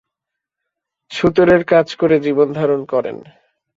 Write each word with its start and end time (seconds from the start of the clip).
ছুতোরের 1.11 1.61
কাজ 1.63 1.87
করে 1.95 2.15
জীবনধারণ 2.19 2.81
করেন। 2.85 3.17